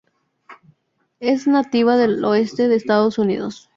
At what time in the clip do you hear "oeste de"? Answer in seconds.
2.25-2.75